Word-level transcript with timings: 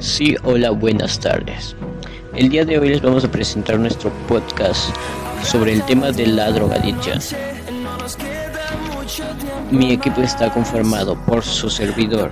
Sí, 0.00 0.34
hola, 0.44 0.70
buenas 0.70 1.20
tardes. 1.20 1.76
El 2.34 2.48
día 2.48 2.64
de 2.64 2.78
hoy 2.78 2.88
les 2.88 3.02
vamos 3.02 3.22
a 3.22 3.30
presentar 3.30 3.78
nuestro 3.78 4.10
podcast 4.26 4.96
sobre 5.44 5.74
el 5.74 5.82
tema 5.82 6.10
de 6.10 6.26
la 6.26 6.50
drogadicción. 6.50 7.18
Mi 9.70 9.92
equipo 9.92 10.22
está 10.22 10.50
conformado 10.50 11.16
por 11.26 11.44
su 11.44 11.68
servidor, 11.68 12.30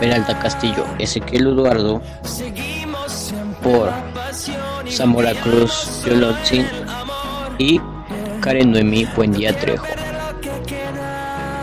Peralta 0.00 0.38
Castillo, 0.38 0.84
Ezequiel 0.98 1.46
Eduardo, 1.46 2.02
por 3.62 3.90
Zamora 4.90 5.32
Cruz 5.32 6.04
Yolotzin 6.04 6.66
y 7.56 7.80
Karen 8.42 8.70
Noemí 8.70 9.06
Buendía 9.16 9.58
Trejo. 9.58 9.86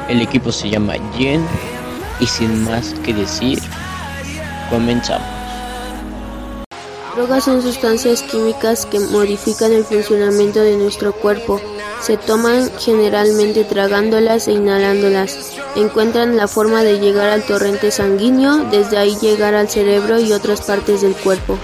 El 0.07 0.21
equipo 0.23 0.51
se 0.51 0.71
llama 0.71 0.95
Jen 1.15 1.45
y 2.19 2.25
sin 2.25 2.63
más 2.63 2.95
que 3.05 3.13
decir, 3.13 3.59
comenzamos. 4.69 5.27
Drogas 7.15 7.43
son 7.43 7.61
sustancias 7.61 8.21
químicas 8.23 8.85
que 8.85 8.99
modifican 8.99 9.73
el 9.73 9.83
funcionamiento 9.83 10.61
de 10.61 10.77
nuestro 10.77 11.11
cuerpo. 11.11 11.59
Se 12.01 12.15
toman 12.15 12.69
generalmente 12.79 13.65
tragándolas 13.65 14.47
e 14.47 14.53
inhalándolas. 14.53 15.57
Encuentran 15.75 16.37
la 16.37 16.47
forma 16.47 16.83
de 16.83 16.99
llegar 16.99 17.29
al 17.29 17.43
torrente 17.43 17.91
sanguíneo, 17.91 18.69
desde 18.71 18.97
ahí 18.97 19.17
llegar 19.21 19.53
al 19.53 19.67
cerebro 19.67 20.19
y 20.19 20.31
otras 20.31 20.61
partes 20.61 21.01
del 21.01 21.13
cuerpo. 21.15 21.57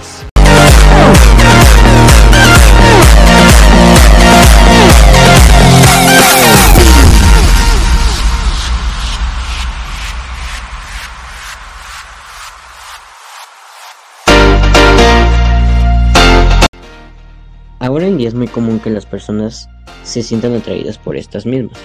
Ahora 17.86 18.08
en 18.08 18.18
día 18.18 18.26
es 18.26 18.34
muy 18.34 18.48
común 18.48 18.80
que 18.80 18.90
las 18.90 19.06
personas 19.06 19.68
se 20.02 20.24
sientan 20.24 20.56
atraídas 20.56 20.98
por 20.98 21.16
estas 21.16 21.46
mismas, 21.46 21.78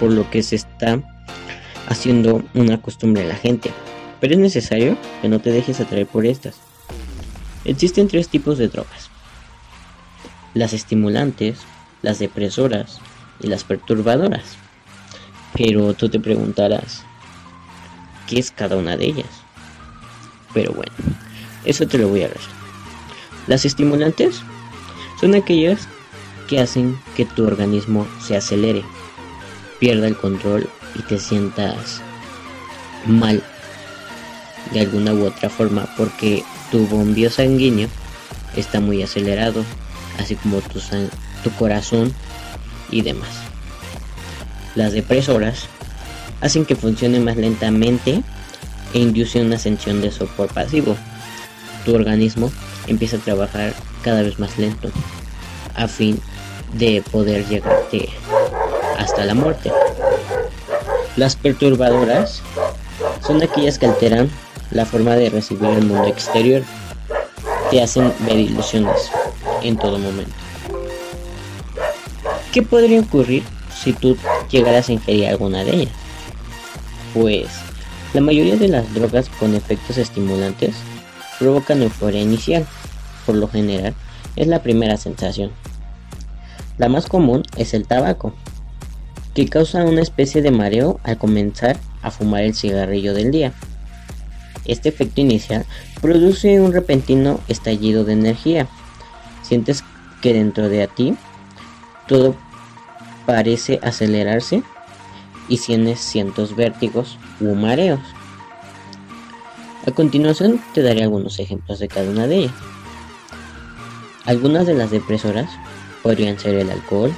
por 0.00 0.10
lo 0.10 0.30
que 0.30 0.42
se 0.42 0.56
está 0.56 0.98
haciendo 1.88 2.42
una 2.54 2.80
costumbre 2.80 3.20
en 3.20 3.28
la 3.28 3.34
gente. 3.34 3.70
Pero 4.18 4.32
es 4.32 4.40
necesario 4.40 4.96
que 5.20 5.28
no 5.28 5.40
te 5.40 5.50
dejes 5.50 5.78
atraer 5.78 6.06
por 6.06 6.24
estas. 6.24 6.54
Existen 7.66 8.08
tres 8.08 8.30
tipos 8.30 8.56
de 8.56 8.68
drogas. 8.68 9.10
Las 10.54 10.72
estimulantes, 10.72 11.58
las 12.00 12.18
depresoras 12.18 12.98
y 13.38 13.48
las 13.48 13.62
perturbadoras. 13.62 14.56
Pero 15.52 15.92
tú 15.92 16.08
te 16.08 16.18
preguntarás, 16.18 17.02
¿qué 18.26 18.38
es 18.38 18.52
cada 18.52 18.78
una 18.78 18.96
de 18.96 19.04
ellas? 19.04 19.42
Pero 20.54 20.72
bueno, 20.72 20.92
eso 21.66 21.86
te 21.86 21.98
lo 21.98 22.08
voy 22.08 22.22
a 22.22 22.28
ver. 22.28 22.40
Las 23.48 23.66
estimulantes 23.66 24.40
son 25.22 25.36
aquellas 25.36 25.86
que 26.48 26.58
hacen 26.58 26.98
que 27.16 27.24
tu 27.24 27.46
organismo 27.46 28.08
se 28.20 28.36
acelere, 28.36 28.82
pierda 29.78 30.08
el 30.08 30.16
control 30.16 30.68
y 30.96 31.02
te 31.02 31.20
sientas 31.20 32.00
mal 33.06 33.40
de 34.72 34.80
alguna 34.80 35.14
u 35.14 35.24
otra 35.24 35.48
forma 35.48 35.86
porque 35.96 36.42
tu 36.72 36.88
bombio 36.88 37.30
sanguíneo 37.30 37.88
está 38.56 38.80
muy 38.80 39.00
acelerado, 39.00 39.64
así 40.18 40.34
como 40.34 40.60
tu, 40.60 41.50
corazón 41.52 42.12
y 42.90 43.02
demás. 43.02 43.30
Las 44.74 44.92
depresoras 44.92 45.68
hacen 46.40 46.64
que 46.64 46.74
funcione 46.74 47.20
más 47.20 47.36
lentamente 47.36 48.24
e 48.92 48.98
inducen 48.98 49.46
una 49.46 49.56
ascensión 49.56 50.00
de 50.00 50.10
sopor 50.10 50.48
pasivo. 50.48 50.96
Tu 51.84 51.94
organismo 51.94 52.50
empieza 52.86 53.16
a 53.16 53.20
trabajar 53.20 53.74
cada 54.02 54.22
vez 54.22 54.38
más 54.38 54.58
lento 54.58 54.90
a 55.74 55.88
fin 55.88 56.20
de 56.74 57.02
poder 57.10 57.46
llegarte 57.48 58.08
hasta 58.98 59.24
la 59.24 59.34
muerte. 59.34 59.70
Las 61.16 61.36
perturbadoras 61.36 62.42
son 63.26 63.42
aquellas 63.42 63.78
que 63.78 63.86
alteran 63.86 64.30
la 64.70 64.86
forma 64.86 65.16
de 65.16 65.30
recibir 65.30 65.70
el 65.70 65.84
mundo 65.84 66.06
exterior, 66.06 66.62
te 67.70 67.82
hacen 67.82 68.12
ver 68.20 68.38
ilusiones 68.38 69.10
en 69.62 69.76
todo 69.76 69.98
momento. 69.98 70.32
¿Qué 72.52 72.62
podría 72.62 73.00
ocurrir 73.00 73.42
si 73.74 73.92
tú 73.92 74.16
llegaras 74.50 74.88
a 74.88 74.92
ingerir 74.92 75.28
alguna 75.28 75.64
de 75.64 75.74
ellas? 75.74 75.94
Pues 77.14 77.48
la 78.14 78.20
mayoría 78.20 78.56
de 78.56 78.68
las 78.68 78.92
drogas 78.94 79.28
con 79.40 79.54
efectos 79.54 79.98
estimulantes 79.98 80.74
provocan 81.42 81.82
euforia 81.82 82.20
inicial, 82.20 82.64
por 83.26 83.34
lo 83.34 83.48
general 83.48 83.94
es 84.36 84.46
la 84.46 84.62
primera 84.62 84.96
sensación. 84.96 85.50
La 86.78 86.88
más 86.88 87.06
común 87.06 87.42
es 87.56 87.74
el 87.74 87.84
tabaco, 87.84 88.32
que 89.34 89.48
causa 89.48 89.84
una 89.84 90.02
especie 90.02 90.40
de 90.40 90.52
mareo 90.52 91.00
al 91.02 91.18
comenzar 91.18 91.76
a 92.00 92.12
fumar 92.12 92.44
el 92.44 92.54
cigarrillo 92.54 93.12
del 93.12 93.32
día. 93.32 93.52
Este 94.66 94.88
efecto 94.88 95.20
inicial 95.20 95.66
produce 96.00 96.60
un 96.60 96.72
repentino 96.72 97.40
estallido 97.48 98.04
de 98.04 98.12
energía. 98.12 98.68
Sientes 99.42 99.82
que 100.20 100.32
dentro 100.32 100.68
de 100.68 100.86
ti 100.86 101.16
todo 102.06 102.36
parece 103.26 103.80
acelerarse 103.82 104.62
y 105.48 105.58
tienes 105.58 105.98
cientos 105.98 106.54
vértigos 106.54 107.18
u 107.40 107.56
mareos. 107.56 108.00
A 109.84 109.90
continuación 109.90 110.62
te 110.74 110.82
daré 110.82 111.02
algunos 111.02 111.40
ejemplos 111.40 111.80
de 111.80 111.88
cada 111.88 112.08
una 112.08 112.28
de 112.28 112.36
ellas. 112.36 112.54
Algunas 114.24 114.64
de 114.64 114.74
las 114.74 114.92
depresoras 114.92 115.50
podrían 116.04 116.38
ser 116.38 116.54
el 116.54 116.70
alcohol, 116.70 117.12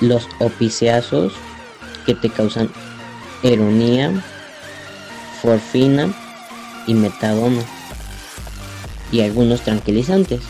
los 0.00 0.26
opiáceos 0.40 1.32
que 2.04 2.16
te 2.16 2.28
causan 2.28 2.68
eronía, 3.44 4.10
forfina 5.40 6.12
y 6.88 6.94
metadona, 6.94 7.62
y 9.12 9.20
algunos 9.20 9.60
tranquilizantes 9.60 10.40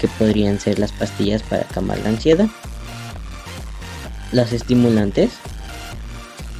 que 0.00 0.08
podrían 0.08 0.58
ser 0.58 0.80
las 0.80 0.90
pastillas 0.90 1.44
para 1.44 1.62
calmar 1.62 1.98
la 2.00 2.08
ansiedad. 2.08 2.48
Las 4.32 4.52
estimulantes 4.52 5.30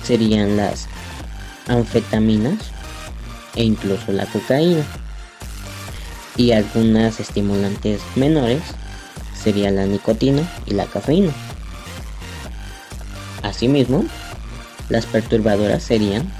serían 0.04 0.56
las 0.56 0.86
anfetaminas 1.66 2.75
e 3.56 3.64
incluso 3.64 4.12
la 4.12 4.26
cocaína 4.26 4.84
y 6.36 6.52
algunas 6.52 7.18
estimulantes 7.18 8.00
menores 8.14 8.60
sería 9.42 9.70
la 9.70 9.86
nicotina 9.86 10.42
y 10.66 10.74
la 10.74 10.86
cafeína. 10.86 11.32
Asimismo, 13.42 14.04
las 14.88 15.06
perturbadoras 15.06 15.82
serían 15.82 16.30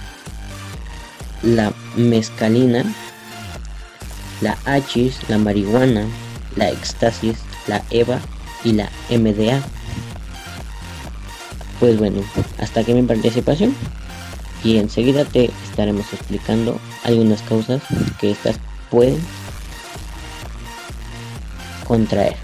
la 1.42 1.72
mescalina, 1.96 2.84
la 4.40 4.58
hachis, 4.64 5.18
la 5.28 5.38
marihuana, 5.38 6.06
la 6.56 6.70
éxtasis, 6.70 7.36
la 7.66 7.82
EVA 7.90 8.20
y 8.64 8.72
la 8.72 8.90
MDA. 9.10 9.62
Pues 11.80 11.98
bueno, 11.98 12.22
hasta 12.58 12.80
aquí 12.80 12.92
mi 12.92 13.02
participación 13.02 13.74
y 14.66 14.78
enseguida 14.78 15.24
te 15.24 15.48
estaremos 15.70 16.12
explicando 16.12 16.76
algunas 17.04 17.40
causas 17.42 17.82
que 18.20 18.32
estas 18.32 18.56
pueden 18.90 19.16
contraer. 21.86 22.34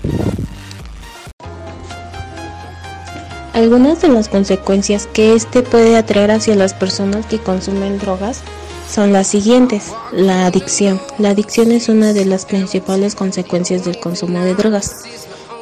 Algunas 3.55 4.01
de 4.01 4.09
las 4.09 4.29
consecuencias 4.29 5.09
que 5.09 5.35
este 5.35 5.63
puede 5.63 5.97
atraer 5.97 6.31
hacia 6.31 6.55
las 6.55 6.75
personas 6.75 7.27
que 7.27 7.39
consumen 7.39 7.99
drogas 7.99 8.41
son 8.89 9.13
las 9.13 9.27
siguientes. 9.27 9.93
La 10.13 10.47
adicción. 10.47 11.01
La 11.19 11.31
adicción 11.31 11.73
es 11.73 11.89
una 11.89 12.13
de 12.13 12.25
las 12.25 12.47
principales 12.47 13.17
consecuencias 13.17 13.85
del 13.85 13.99
consumo 13.99 14.39
de 14.41 14.55
drogas. 14.55 15.03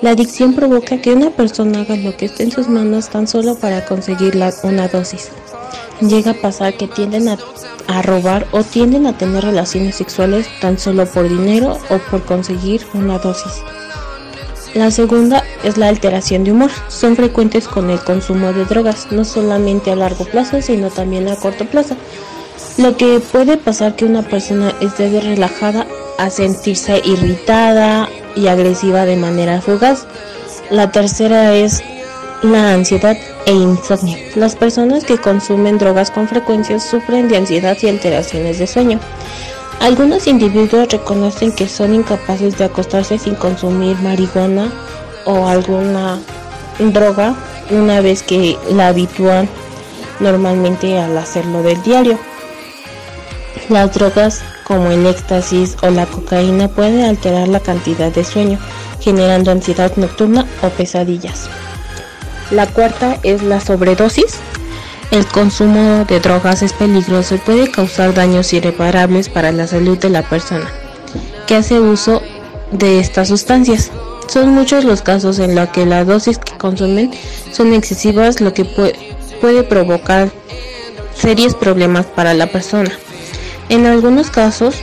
La 0.03 0.11
adicción 0.11 0.55
provoca 0.55 1.01
que 1.01 1.15
una 1.15 1.31
persona 1.31 1.81
haga 1.81 1.97
lo 1.97 2.17
que 2.17 2.27
esté 2.27 2.43
en 2.43 2.53
sus 2.53 2.69
manos 2.69 3.09
tan 3.09 3.27
solo 3.27 3.57
para 3.59 3.85
conseguir 3.87 4.39
una 4.63 4.89
dosis. 4.89 5.31
Llega 6.01 6.31
a 6.33 6.35
pasar 6.35 6.75
que 6.75 6.87
tienden 6.87 7.29
a, 7.29 8.03
robar 8.03 8.47
o 8.53 8.63
tienden 8.63 9.07
a 9.07 9.19
tener 9.19 9.45
relaciones 9.45 9.97
sexuales 9.97 10.47
tan 10.61 10.79
solo 10.79 11.05
por 11.07 11.29
dinero 11.29 11.79
o 11.91 11.99
por 12.11 12.25
conseguir 12.25 12.87
una 12.95 13.19
dosis. 13.19 13.63
La 14.75 14.91
segunda 14.91 15.45
es 15.65 15.77
la 15.77 15.89
alteración 15.89 16.45
de 16.45 16.53
humor. 16.53 16.71
Son 16.89 17.17
frecuentes 17.17 17.67
con 17.67 17.91
el 17.91 17.99
consumo 18.01 18.53
de 18.53 18.65
drogas, 18.65 19.09
no 19.11 19.25
solamente 19.25 19.91
a 19.91 19.97
largo 19.97 20.25
plazo, 20.25 20.63
sino 20.63 20.91
también 20.91 21.29
a 21.29 21.37
corto 21.37 21.67
plazo. 21.67 21.97
Lo 22.79 22.97
que 22.97 23.21
puede 23.21 23.57
pasar 23.57 23.97
que 23.97 24.05
una 24.05 24.23
persona 24.23 24.73
esté 24.81 25.11
de 25.11 25.21
relajada 25.21 25.87
a 26.19 26.31
sentirse 26.31 27.03
irritada 27.05 28.09
y 28.37 28.47
agresiva 28.47 29.05
de 29.05 29.17
manera 29.17 29.61
fugaz. 29.61 30.07
La 30.71 30.93
tercera 30.93 31.55
es 31.55 31.83
la 32.43 32.73
ansiedad 32.73 33.17
e 33.47 33.53
insomnio. 33.53 34.17
Las 34.35 34.57
personas 34.57 35.05
que 35.05 35.19
consumen 35.19 35.79
drogas 35.79 36.11
con 36.11 36.27
frecuencia 36.27 36.81
sufren 36.81 37.29
de 37.29 37.37
ansiedad 37.37 37.77
y 37.83 37.89
alteraciones 37.89 38.59
de 38.59 38.67
sueño. 38.67 38.99
Algunos 39.81 40.27
individuos 40.27 40.89
reconocen 40.89 41.53
que 41.53 41.69
son 41.69 41.95
incapaces 41.95 42.57
de 42.59 42.65
acostarse 42.65 43.19
sin 43.19 43.35
consumir 43.35 43.97
marihuana 43.99 44.73
o 45.27 45.47
alguna 45.47 46.19
droga 46.79 47.35
una 47.71 48.01
vez 48.01 48.23
que 48.23 48.57
la 48.71 48.89
habitúan 48.89 49.49
normalmente 50.19 50.99
al 50.99 51.17
hacerlo 51.17 51.63
del 51.63 51.83
diario. 51.83 52.19
Las 53.69 53.95
drogas 53.95 54.43
como 54.65 54.91
el 54.91 55.07
éxtasis 55.07 55.77
o 55.83 55.91
la 55.91 56.07
cocaína 56.07 56.69
pueden 56.69 57.05
alterar 57.05 57.49
la 57.49 57.61
cantidad 57.61 58.13
de 58.13 58.25
sueño, 58.25 58.59
generando 59.01 59.51
ansiedad 59.51 59.93
nocturna 59.97 60.47
o 60.63 60.69
pesadillas. 60.69 61.49
La 62.51 62.67
cuarta 62.67 63.19
es 63.23 63.43
la 63.43 63.61
sobredosis. 63.61 64.39
El 65.11 65.27
consumo 65.27 66.05
de 66.07 66.21
drogas 66.21 66.63
es 66.63 66.73
peligroso 66.73 67.35
y 67.35 67.39
puede 67.39 67.71
causar 67.71 68.15
daños 68.15 68.53
irreparables 68.53 69.29
para 69.29 69.53
la 69.53 69.67
salud 69.67 69.99
de 69.99 70.11
la 70.11 70.23
persona 70.23 70.71
que 71.51 71.57
hace 71.57 71.81
uso 71.81 72.23
de 72.71 73.01
estas 73.01 73.27
sustancias. 73.27 73.91
Son 74.29 74.51
muchos 74.51 74.85
los 74.85 75.03
casos 75.03 75.41
en 75.41 75.57
los 75.57 75.71
que 75.71 75.85
las 75.85 76.07
dosis 76.07 76.39
que 76.39 76.57
consumen 76.57 77.11
son 77.51 77.73
excesivas, 77.73 78.41
lo 78.41 78.55
que 78.55 78.65
puede 78.65 79.65
provocar 79.65 80.31
serios 81.13 81.57
problemas 81.57 82.07
para 82.07 82.35
la 82.35 82.47
persona. 82.47 82.93
En 83.69 83.85
algunos 83.87 84.31
casos, 84.31 84.77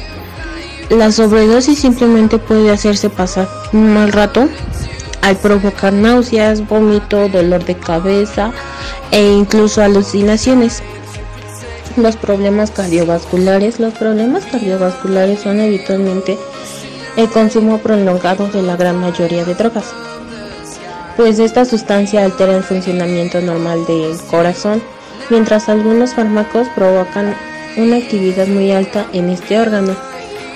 la 0.89 1.13
sobredosis 1.13 1.79
simplemente 1.79 2.37
puede 2.37 2.69
hacerse 2.69 3.09
pasar 3.09 3.47
un 3.71 3.93
mal 3.93 4.11
rato 4.11 4.49
al 5.21 5.37
provocar 5.37 5.93
náuseas, 5.93 6.67
vómito, 6.67 7.27
dolor 7.29 7.65
de 7.65 7.75
cabeza 7.75 8.51
e 9.11 9.21
incluso 9.31 9.81
alucinaciones. 9.81 10.81
Los 11.95 12.15
problemas 12.15 12.71
cardiovasculares. 12.71 13.79
Los 13.79 13.93
problemas 13.95 14.45
cardiovasculares 14.45 15.39
son 15.41 15.59
habitualmente 15.59 16.37
el 17.17 17.29
consumo 17.29 17.79
prolongado 17.79 18.47
de 18.47 18.61
la 18.61 18.75
gran 18.75 18.97
mayoría 18.97 19.43
de 19.43 19.55
drogas, 19.55 19.85
pues 21.17 21.39
esta 21.39 21.65
sustancia 21.65 22.23
altera 22.23 22.55
el 22.55 22.63
funcionamiento 22.63 23.41
normal 23.41 23.85
del 23.87 24.15
corazón, 24.29 24.83
mientras 25.31 25.67
algunos 25.67 26.13
fármacos 26.13 26.67
provocan 26.75 27.35
una 27.75 27.97
actividad 27.97 28.47
muy 28.47 28.71
alta 28.71 29.07
en 29.13 29.29
este 29.29 29.59
órgano. 29.59 29.95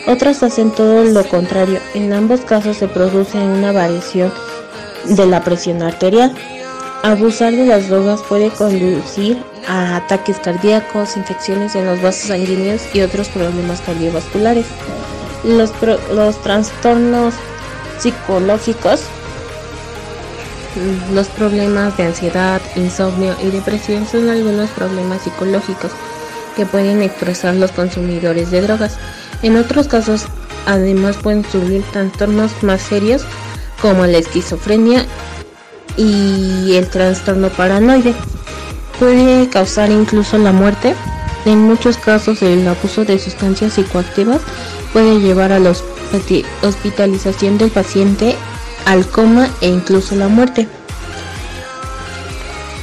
Otras 0.07 0.43
hacen 0.43 0.69
todo 0.71 1.03
lo 1.03 1.23
contrario. 1.27 1.79
En 1.95 2.13
ambos 2.13 2.41
casos 2.41 2.77
se 2.77 2.87
produce 2.87 3.39
una 3.39 3.71
variación 3.71 4.31
de 5.05 5.25
la 5.25 5.43
presión 5.43 5.81
arterial. 5.81 6.33
Abusar 7.03 7.51
de 7.53 7.65
las 7.65 7.89
drogas 7.89 8.21
puede 8.21 8.49
conducir 8.49 9.43
a 9.67 9.97
ataques 9.97 10.37
cardíacos, 10.39 11.17
infecciones 11.17 11.75
en 11.75 11.85
los 11.85 12.01
vasos 12.01 12.27
sanguíneos 12.27 12.81
y 12.93 13.01
otros 13.01 13.27
problemas 13.29 13.81
cardiovasculares. 13.81 14.65
Los, 15.43 15.71
los 16.13 16.39
trastornos 16.41 17.33
psicológicos, 17.99 19.01
los 21.13 21.27
problemas 21.29 21.97
de 21.97 22.03
ansiedad, 22.03 22.61
insomnio 22.75 23.35
y 23.43 23.49
depresión 23.49 24.05
son 24.05 24.29
algunos 24.29 24.69
problemas 24.69 25.23
psicológicos 25.23 25.91
que 26.55 26.65
pueden 26.65 27.01
expresar 27.01 27.55
los 27.55 27.71
consumidores 27.71 28.51
de 28.51 28.61
drogas. 28.61 28.97
En 29.41 29.57
otros 29.57 29.87
casos, 29.87 30.25
además 30.67 31.17
pueden 31.17 31.43
surgir 31.45 31.83
trastornos 31.91 32.51
más 32.61 32.81
serios 32.81 33.25
como 33.81 34.05
la 34.05 34.19
esquizofrenia 34.19 35.05
y 35.97 36.73
el 36.75 36.87
trastorno 36.89 37.49
paranoide. 37.49 38.13
Puede 38.99 39.49
causar 39.49 39.91
incluso 39.91 40.37
la 40.37 40.51
muerte. 40.51 40.95
En 41.45 41.59
muchos 41.59 41.97
casos 41.97 42.41
el 42.43 42.67
abuso 42.67 43.03
de 43.03 43.17
sustancias 43.17 43.73
psicoactivas 43.73 44.41
puede 44.93 45.19
llevar 45.19 45.51
a 45.51 45.59
la 45.59 45.73
hospitalización 46.61 47.57
del 47.57 47.71
paciente, 47.71 48.35
al 48.85 49.07
coma 49.07 49.49
e 49.61 49.67
incluso 49.67 50.15
la 50.15 50.27
muerte. 50.27 50.67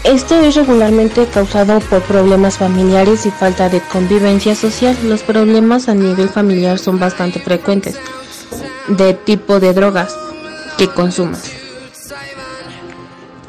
Esto 0.02 0.40
es 0.40 0.54
regularmente 0.54 1.26
causado 1.26 1.80
por 1.80 2.00
problemas 2.02 2.56
familiares 2.56 3.26
y 3.26 3.30
falta 3.30 3.68
de 3.68 3.80
convivencia 3.80 4.54
social. 4.54 4.96
Los 5.04 5.22
problemas 5.22 5.88
a 5.88 5.94
nivel 5.94 6.28
familiar 6.30 6.78
son 6.78 6.98
bastante 6.98 7.40
frecuentes 7.40 7.96
de 8.88 9.12
tipo 9.12 9.60
de 9.60 9.74
drogas 9.74 10.16
que 10.78 10.88
consumas. 10.88 11.50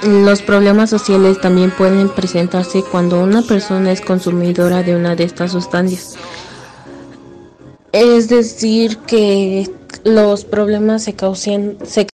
Los 0.03 0.41
problemas 0.41 0.89
sociales 0.89 1.39
también 1.39 1.71
pueden 1.71 2.09
presentarse 2.09 2.83
cuando 2.83 3.21
una 3.21 3.41
persona 3.41 3.91
es 3.91 4.01
consumidora 4.01 4.81
de 4.81 4.95
una 4.95 5.15
de 5.15 5.25
estas 5.25 5.51
sustancias. 5.51 6.15
Es 7.91 8.29
decir, 8.29 8.97
que 8.99 9.69
los 10.03 10.45
problemas 10.45 11.03
se 11.03 11.13
causan, 11.13 11.77
se 11.85 12.08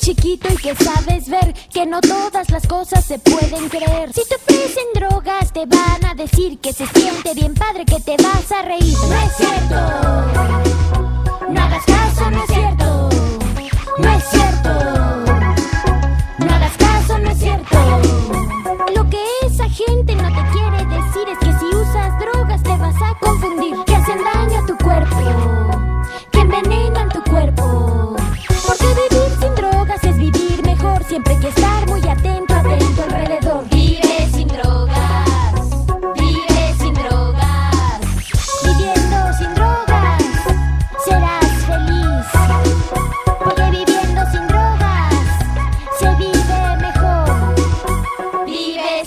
chiquito 0.00 0.48
y 0.52 0.56
que 0.56 0.74
sabes 0.74 1.28
ver 1.28 1.54
que 1.72 1.86
no 1.86 2.00
todas 2.00 2.50
las 2.50 2.66
cosas 2.66 3.04
se 3.04 3.18
pueden 3.18 3.68
creer. 3.68 4.12
Si 4.12 4.22
te 4.28 4.34
ofrecen 4.36 4.84
drogas, 4.94 5.52
te 5.52 5.66
van 5.66 6.04
a 6.04 6.14
decir 6.14 6.58
que 6.58 6.72
se 6.72 6.86
siente 6.86 7.34
bien 7.34 7.54
padre, 7.54 7.84
que 7.84 8.00
te 8.00 8.16
vas 8.16 8.50
a 8.50 8.62
reír. 8.62 8.96
No 8.96 9.14
es 9.14 9.36
cierto. 9.36 9.74
No 11.50 11.60
hagas 11.60 11.84
caso, 11.84 12.30
no 12.30 12.42
es 12.42 12.50
cierto. 12.50 13.08
No 13.98 14.12
es 14.14 14.24
cierto. 14.24 15.19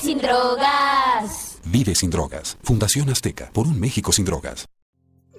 Sin 0.04 0.18
drogas. 0.18 1.60
Vive 1.64 1.96
sin 1.96 2.10
drogas. 2.10 2.58
Fundación 2.62 3.10
Azteca. 3.10 3.50
Por 3.54 3.68
un 3.68 3.80
México 3.80 4.12
sin 4.12 4.26
drogas. 4.26 4.66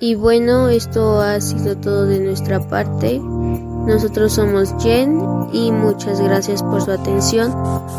Y 0.00 0.14
bueno, 0.14 0.68
esto 0.68 1.20
ha 1.20 1.40
sido 1.40 1.76
todo 1.76 2.06
de 2.06 2.18
nuestra 2.18 2.66
parte. 2.68 3.20
Nosotros 3.20 4.32
somos 4.32 4.74
Jen 4.82 5.20
y 5.52 5.70
muchas 5.70 6.20
gracias 6.20 6.62
por 6.62 6.82
su 6.82 6.90
atención. 6.90 7.50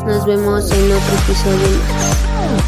Nos 0.05 0.25
vemos 0.25 0.71
en 0.71 0.91
otro 0.91 1.15
episodio 1.23 1.67
más. 1.87 2.65